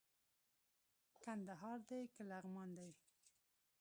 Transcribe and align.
کندهار 1.23 1.77
دئ 1.89 2.01
که 2.13 2.21
لغمان 2.29 2.69
دئ 2.77 2.91